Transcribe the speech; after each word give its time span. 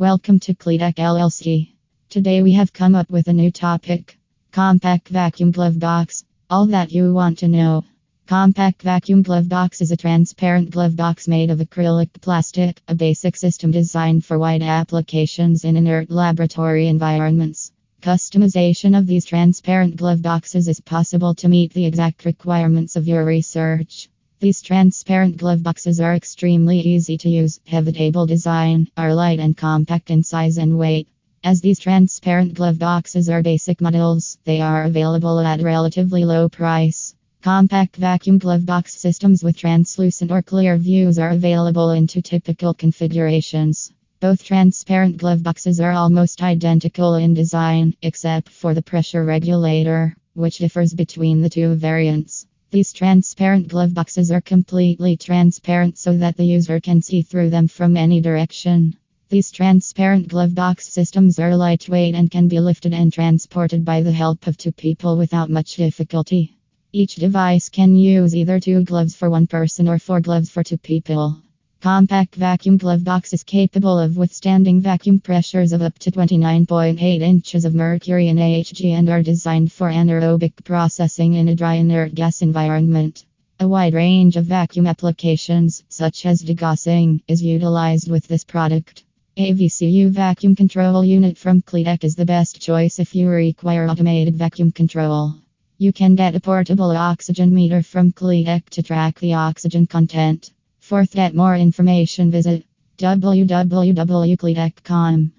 Welcome 0.00 0.38
to 0.40 0.54
Cleatech 0.54 0.94
LLC. 0.94 1.72
Today 2.08 2.40
we 2.40 2.52
have 2.52 2.72
come 2.72 2.94
up 2.94 3.10
with 3.10 3.26
a 3.26 3.32
new 3.32 3.50
topic 3.50 4.16
Compact 4.52 5.08
Vacuum 5.08 5.50
Glove 5.50 5.80
Box. 5.80 6.24
All 6.48 6.66
that 6.66 6.92
you 6.92 7.12
want 7.12 7.40
to 7.40 7.48
know. 7.48 7.82
Compact 8.28 8.80
Vacuum 8.80 9.22
Glove 9.22 9.48
Box 9.48 9.80
is 9.80 9.90
a 9.90 9.96
transparent 9.96 10.70
glove 10.70 10.94
box 10.94 11.26
made 11.26 11.50
of 11.50 11.58
acrylic 11.58 12.10
plastic, 12.20 12.80
a 12.86 12.94
basic 12.94 13.34
system 13.34 13.72
designed 13.72 14.24
for 14.24 14.38
wide 14.38 14.62
applications 14.62 15.64
in 15.64 15.76
inert 15.76 16.12
laboratory 16.12 16.86
environments. 16.86 17.72
Customization 18.00 18.96
of 18.96 19.04
these 19.08 19.24
transparent 19.24 19.96
glove 19.96 20.22
boxes 20.22 20.68
is 20.68 20.78
possible 20.78 21.34
to 21.34 21.48
meet 21.48 21.72
the 21.72 21.86
exact 21.86 22.24
requirements 22.24 22.94
of 22.94 23.08
your 23.08 23.24
research. 23.24 24.08
These 24.40 24.62
transparent 24.62 25.36
glove 25.36 25.64
boxes 25.64 25.98
are 26.00 26.14
extremely 26.14 26.78
easy 26.78 27.18
to 27.18 27.28
use, 27.28 27.58
have 27.66 27.88
a 27.88 27.92
table 27.92 28.24
design, 28.24 28.88
are 28.96 29.12
light 29.12 29.40
and 29.40 29.56
compact 29.56 30.10
in 30.10 30.22
size 30.22 30.58
and 30.58 30.78
weight. 30.78 31.08
As 31.42 31.60
these 31.60 31.80
transparent 31.80 32.54
glove 32.54 32.78
boxes 32.78 33.28
are 33.28 33.42
basic 33.42 33.80
models, 33.80 34.38
they 34.44 34.60
are 34.60 34.84
available 34.84 35.40
at 35.40 35.60
relatively 35.60 36.24
low 36.24 36.48
price. 36.48 37.16
Compact 37.42 37.96
vacuum 37.96 38.38
glove 38.38 38.64
box 38.64 38.94
systems 38.94 39.42
with 39.42 39.56
translucent 39.56 40.30
or 40.30 40.40
clear 40.40 40.76
views 40.76 41.18
are 41.18 41.30
available 41.30 41.90
in 41.90 42.06
two 42.06 42.22
typical 42.22 42.72
configurations. 42.74 43.92
Both 44.20 44.44
transparent 44.44 45.16
glove 45.16 45.42
boxes 45.42 45.80
are 45.80 45.90
almost 45.90 46.44
identical 46.44 47.16
in 47.16 47.34
design, 47.34 47.96
except 48.02 48.50
for 48.50 48.72
the 48.72 48.82
pressure 48.82 49.24
regulator, 49.24 50.16
which 50.34 50.58
differs 50.58 50.94
between 50.94 51.42
the 51.42 51.50
two 51.50 51.74
variants. 51.74 52.46
These 52.70 52.92
transparent 52.92 53.68
glove 53.68 53.94
boxes 53.94 54.30
are 54.30 54.42
completely 54.42 55.16
transparent 55.16 55.96
so 55.96 56.14
that 56.18 56.36
the 56.36 56.44
user 56.44 56.80
can 56.80 57.00
see 57.00 57.22
through 57.22 57.48
them 57.48 57.66
from 57.66 57.96
any 57.96 58.20
direction. 58.20 58.94
These 59.30 59.50
transparent 59.52 60.28
glove 60.28 60.54
box 60.54 60.86
systems 60.86 61.38
are 61.38 61.56
lightweight 61.56 62.14
and 62.14 62.30
can 62.30 62.46
be 62.46 62.60
lifted 62.60 62.92
and 62.92 63.10
transported 63.10 63.86
by 63.86 64.02
the 64.02 64.12
help 64.12 64.46
of 64.46 64.58
two 64.58 64.72
people 64.72 65.16
without 65.16 65.48
much 65.48 65.76
difficulty. 65.76 66.58
Each 66.92 67.14
device 67.14 67.70
can 67.70 67.96
use 67.96 68.36
either 68.36 68.60
two 68.60 68.84
gloves 68.84 69.16
for 69.16 69.30
one 69.30 69.46
person 69.46 69.88
or 69.88 69.98
four 69.98 70.20
gloves 70.20 70.50
for 70.50 70.62
two 70.62 70.76
people. 70.76 71.40
Compact 71.80 72.34
vacuum 72.34 72.76
glove 72.76 73.04
box 73.04 73.32
is 73.32 73.44
capable 73.44 74.00
of 74.00 74.16
withstanding 74.16 74.80
vacuum 74.80 75.20
pressures 75.20 75.72
of 75.72 75.80
up 75.80 75.96
to 76.00 76.10
29.8 76.10 77.20
inches 77.20 77.64
of 77.64 77.72
mercury 77.72 78.26
in 78.26 78.36
Hg 78.36 78.84
and 78.84 79.08
are 79.08 79.22
designed 79.22 79.70
for 79.70 79.88
anaerobic 79.88 80.64
processing 80.64 81.34
in 81.34 81.46
a 81.46 81.54
dry 81.54 81.74
inert 81.74 82.16
gas 82.16 82.42
environment. 82.42 83.24
A 83.60 83.68
wide 83.68 83.94
range 83.94 84.34
of 84.34 84.46
vacuum 84.46 84.88
applications, 84.88 85.84
such 85.88 86.26
as 86.26 86.42
degassing, 86.42 87.20
is 87.28 87.44
utilized 87.44 88.10
with 88.10 88.26
this 88.26 88.42
product. 88.42 89.04
A 89.36 89.52
VCU 89.52 90.10
vacuum 90.10 90.56
control 90.56 91.04
unit 91.04 91.38
from 91.38 91.62
Cleatech 91.62 92.02
is 92.02 92.16
the 92.16 92.26
best 92.26 92.60
choice 92.60 92.98
if 92.98 93.14
you 93.14 93.28
require 93.28 93.88
automated 93.88 94.34
vacuum 94.34 94.72
control. 94.72 95.36
You 95.78 95.92
can 95.92 96.16
get 96.16 96.34
a 96.34 96.40
portable 96.40 96.90
oxygen 96.90 97.54
meter 97.54 97.84
from 97.84 98.10
Cleatech 98.10 98.68
to 98.70 98.82
track 98.82 99.20
the 99.20 99.34
oxygen 99.34 99.86
content. 99.86 100.50
For 100.88 101.04
that 101.04 101.34
more 101.34 101.54
information, 101.54 102.30
visit 102.30 102.64
www.cleatech.com. 102.96 105.32